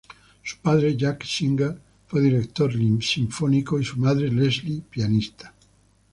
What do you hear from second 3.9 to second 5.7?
madre, Leslie, pianista.